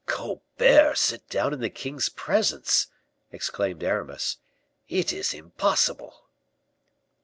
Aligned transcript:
"Colbert 0.07 0.97
sit 0.97 1.29
down 1.29 1.53
in 1.53 1.59
the 1.59 1.69
king's 1.69 2.09
presence!" 2.09 2.87
exclaimed 3.31 3.83
Aramis. 3.83 4.37
"It 4.89 5.13
is 5.13 5.31
impossible." 5.31 6.25